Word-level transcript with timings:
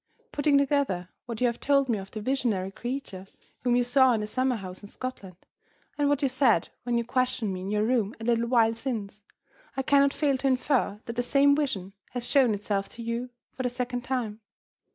"Putting 0.31 0.57
together 0.57 1.09
what 1.27 1.41
you 1.41 1.45
have 1.45 1.59
told 1.59 1.87
me 1.87 1.99
of 1.99 2.09
the 2.09 2.21
visionary 2.21 2.71
creature 2.71 3.27
whom 3.59 3.75
you 3.75 3.83
saw 3.83 4.13
in 4.13 4.21
the 4.21 4.25
summer 4.25 4.55
house 4.55 4.81
in 4.81 4.89
Scotland, 4.89 5.35
and 5.95 6.09
what 6.09 6.23
you 6.23 6.27
said 6.27 6.69
when 6.81 6.97
you 6.97 7.05
questioned 7.05 7.53
me 7.53 7.61
in 7.61 7.69
your 7.69 7.83
room 7.83 8.15
a 8.19 8.23
little 8.23 8.47
while 8.47 8.73
since, 8.73 9.21
I 9.77 9.83
cannot 9.83 10.11
fail 10.11 10.37
to 10.39 10.47
infer 10.47 10.99
that 11.05 11.15
the 11.17 11.21
same 11.21 11.55
vision 11.55 11.93
has 12.13 12.27
shown 12.27 12.55
itself 12.55 12.89
to 12.89 13.03
you, 13.03 13.29
for 13.53 13.61
the 13.61 13.69
second 13.69 14.01
time. 14.03 14.41